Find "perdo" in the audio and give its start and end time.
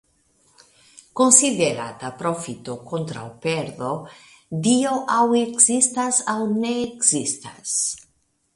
3.45-3.91